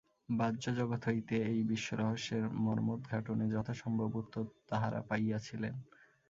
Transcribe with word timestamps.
বাহ্য-জগৎ 0.31 1.01
হইতে 1.07 1.35
এই 1.49 1.59
বিশ্বরহস্যের 1.65 2.43
মর্মোদ্ঘাটনে 2.63 3.45
যথাসম্ভব 3.53 4.09
উত্তর 4.21 4.45
তাঁহারা 4.69 4.99
পাইয়াছিলেন। 5.09 5.75